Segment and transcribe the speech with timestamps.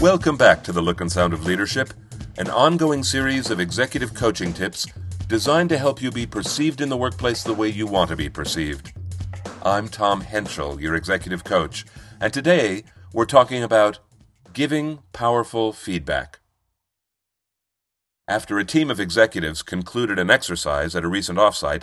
[0.00, 1.92] Welcome back to the Look and Sound of Leadership,
[2.38, 4.86] an ongoing series of executive coaching tips
[5.28, 8.30] designed to help you be perceived in the workplace the way you want to be
[8.30, 8.94] perceived.
[9.62, 11.84] I'm Tom Henschel, your executive coach,
[12.18, 13.98] and today we're talking about
[14.54, 16.40] giving powerful feedback.
[18.26, 21.82] After a team of executives concluded an exercise at a recent offsite,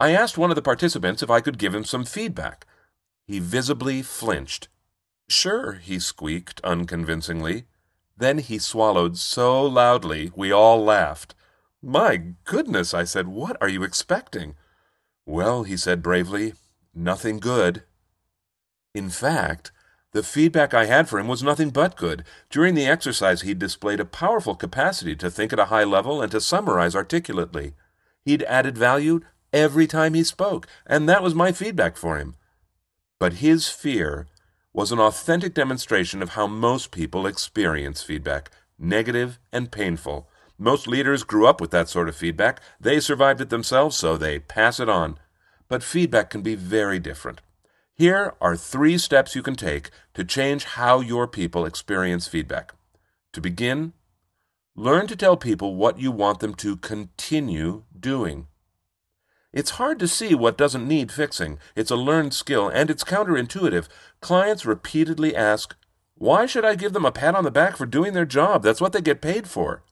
[0.00, 2.66] I asked one of the participants if I could give him some feedback.
[3.24, 4.66] He visibly flinched
[5.32, 7.64] Sure, he squeaked unconvincingly.
[8.18, 11.34] Then he swallowed so loudly we all laughed.
[11.82, 14.56] My goodness, I said, what are you expecting?
[15.24, 16.52] Well, he said bravely,
[16.94, 17.82] nothing good.
[18.94, 19.72] In fact,
[20.12, 22.24] the feedback I had for him was nothing but good.
[22.50, 26.30] During the exercise, he displayed a powerful capacity to think at a high level and
[26.32, 27.72] to summarize articulately.
[28.22, 32.36] He'd added value every time he spoke, and that was my feedback for him.
[33.18, 34.26] But his fear
[34.72, 40.28] was an authentic demonstration of how most people experience feedback negative and painful.
[40.58, 42.60] Most leaders grew up with that sort of feedback.
[42.80, 45.18] They survived it themselves, so they pass it on.
[45.68, 47.40] But feedback can be very different.
[47.94, 52.72] Here are three steps you can take to change how your people experience feedback.
[53.32, 53.92] To begin,
[54.74, 58.48] learn to tell people what you want them to continue doing.
[59.52, 61.58] It's hard to see what doesn't need fixing.
[61.76, 63.86] It's a learned skill, and it's counterintuitive.
[64.20, 65.76] Clients repeatedly ask,
[66.14, 68.62] Why should I give them a pat on the back for doing their job?
[68.62, 69.84] That's what they get paid for.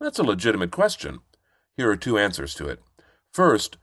[0.00, 1.20] That's a legitimate question.
[1.76, 2.82] Here are two answers to it.
[3.32, 3.76] First,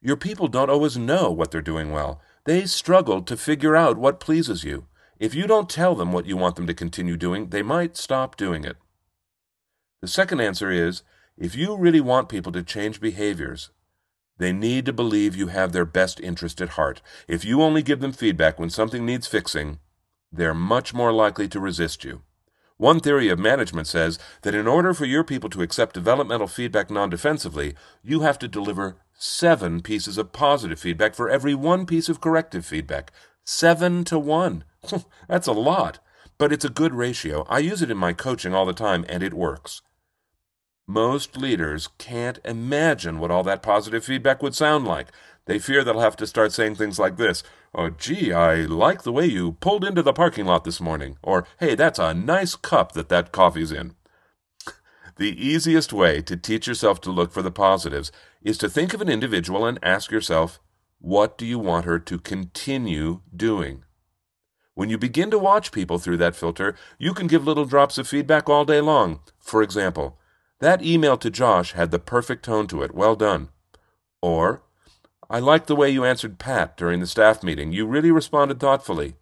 [0.00, 2.20] your people don't always know what they're doing well.
[2.44, 4.86] They struggle to figure out what pleases you.
[5.18, 8.36] If you don't tell them what you want them to continue doing, they might stop
[8.36, 8.76] doing it.
[10.00, 11.02] The second answer is
[11.36, 13.70] if you really want people to change behaviors,
[14.42, 17.00] they need to believe you have their best interest at heart.
[17.28, 19.78] If you only give them feedback when something needs fixing,
[20.32, 22.22] they're much more likely to resist you.
[22.76, 26.90] One theory of management says that in order for your people to accept developmental feedback
[26.90, 32.08] non defensively, you have to deliver seven pieces of positive feedback for every one piece
[32.08, 33.12] of corrective feedback.
[33.44, 34.64] Seven to one.
[35.28, 36.00] That's a lot,
[36.38, 37.46] but it's a good ratio.
[37.48, 39.82] I use it in my coaching all the time, and it works.
[40.86, 45.08] Most leaders can't imagine what all that positive feedback would sound like.
[45.46, 47.42] They fear they'll have to start saying things like this
[47.74, 51.16] Oh, gee, I like the way you pulled into the parking lot this morning.
[51.22, 53.94] Or, hey, that's a nice cup that that coffee's in.
[55.16, 58.10] The easiest way to teach yourself to look for the positives
[58.42, 60.58] is to think of an individual and ask yourself,
[60.98, 63.84] what do you want her to continue doing?
[64.74, 68.08] When you begin to watch people through that filter, you can give little drops of
[68.08, 69.20] feedback all day long.
[69.38, 70.18] For example,
[70.62, 72.94] that email to Josh had the perfect tone to it.
[72.94, 73.48] Well done.
[74.22, 74.62] Or,
[75.28, 77.72] I like the way you answered Pat during the staff meeting.
[77.72, 79.16] You really responded thoughtfully.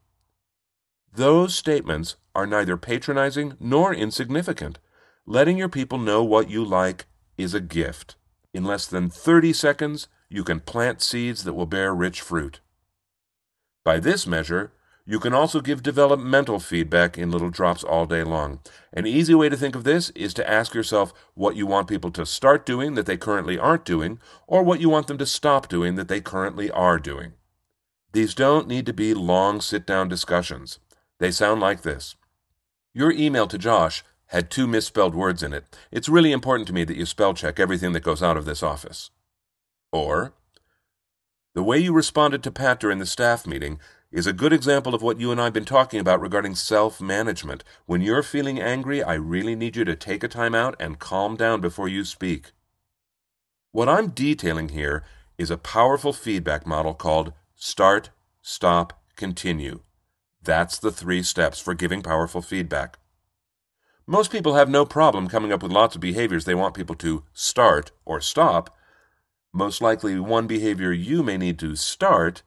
[1.14, 4.78] Those statements are neither patronizing nor insignificant.
[5.24, 7.06] Letting your people know what you like
[7.38, 8.16] is a gift.
[8.52, 12.60] In less than 30 seconds, you can plant seeds that will bear rich fruit.
[13.82, 14.72] By this measure,
[15.10, 18.60] you can also give developmental feedback in little drops all day long.
[18.92, 22.12] An easy way to think of this is to ask yourself what you want people
[22.12, 25.66] to start doing that they currently aren't doing, or what you want them to stop
[25.66, 27.32] doing that they currently are doing.
[28.12, 30.78] These don't need to be long sit down discussions.
[31.18, 32.14] They sound like this
[32.94, 35.64] Your email to Josh had two misspelled words in it.
[35.90, 38.62] It's really important to me that you spell check everything that goes out of this
[38.62, 39.10] office.
[39.90, 40.34] Or,
[41.52, 45.02] the way you responded to Pat during the staff meeting is a good example of
[45.02, 47.62] what you and I have been talking about regarding self management.
[47.86, 51.36] When you're feeling angry, I really need you to take a time out and calm
[51.36, 52.52] down before you speak.
[53.72, 55.04] What I'm detailing here
[55.38, 58.10] is a powerful feedback model called Start,
[58.42, 59.80] Stop, Continue.
[60.42, 62.98] That's the three steps for giving powerful feedback.
[64.06, 67.22] Most people have no problem coming up with lots of behaviors they want people to
[67.32, 68.76] start or stop.
[69.52, 72.42] Most likely, one behavior you may need to start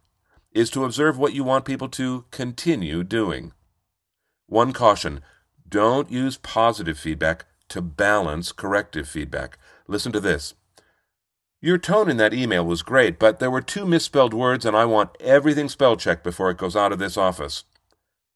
[0.53, 3.51] is to observe what you want people to continue doing.
[4.47, 5.21] One caution
[5.67, 9.57] don't use positive feedback to balance corrective feedback.
[9.87, 10.53] Listen to this.
[11.59, 14.85] Your tone in that email was great, but there were two misspelled words, and I
[14.85, 17.63] want everything spell checked before it goes out of this office.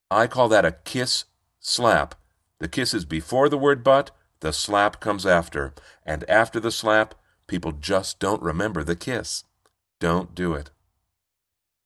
[0.10, 1.26] I call that a kiss
[1.60, 2.16] slap.
[2.60, 5.74] The kiss is before the word but, the slap comes after.
[6.06, 7.16] And after the slap,
[7.48, 9.44] people just don't remember the kiss.
[10.00, 10.72] Don't do it.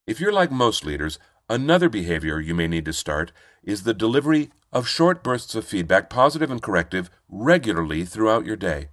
[0.08, 3.32] If you're like most leaders, another behavior you may need to start
[3.64, 8.90] is the delivery of short bursts of feedback, positive and corrective, regularly throughout your day.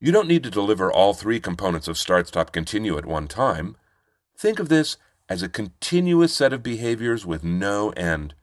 [0.00, 3.76] You don't need to deliver all three components of Start, Stop, Continue at one time.
[4.36, 4.96] Think of this
[5.28, 8.34] as a continuous set of behaviors with no end.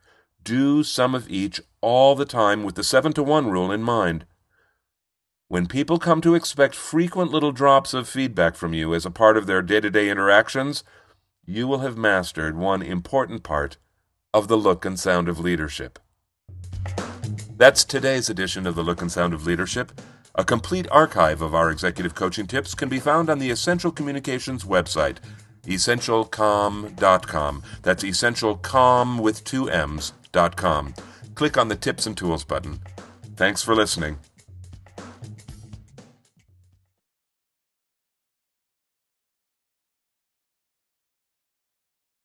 [0.44, 4.26] Do some of each all the time with the 7 to 1 rule in mind.
[5.48, 9.36] When people come to expect frequent little drops of feedback from you as a part
[9.36, 10.84] of their day to day interactions,
[11.50, 13.78] you will have mastered one important part
[14.36, 15.98] of the look and sound of leadership.
[17.58, 19.92] That's today's edition of the Look and Sound of Leadership.
[20.36, 24.64] A complete archive of our executive coaching tips can be found on the Essential Communications
[24.64, 25.18] website,
[25.66, 27.64] essentialcomm.com.
[27.82, 30.94] That's essentialcomm with two M's.com.
[31.34, 32.80] Click on the Tips and Tools button.
[33.36, 34.20] Thanks for listening.